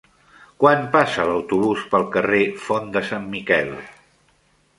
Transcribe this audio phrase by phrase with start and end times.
[0.61, 3.71] Quan passa l'autobús pel carrer Font de Sant Miquel?